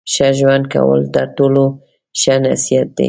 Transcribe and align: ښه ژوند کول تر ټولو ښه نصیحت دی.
ښه 0.13 0.27
ژوند 0.39 0.63
کول 0.73 1.01
تر 1.15 1.27
ټولو 1.37 1.63
ښه 2.19 2.33
نصیحت 2.45 2.87
دی. 2.97 2.99